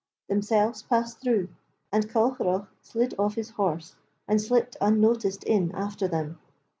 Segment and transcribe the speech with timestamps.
[0.29, 1.49] Themselves passed through,
[1.91, 3.93] and Colcheragh slid off his horse
[4.27, 6.39] and slipped unnoticed in after them.